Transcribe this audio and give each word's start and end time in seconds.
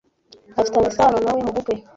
Afitanye 0.59 0.87
isano 0.91 1.17
na 1.23 1.31
we 1.35 1.39
mubukwe. 1.45 1.73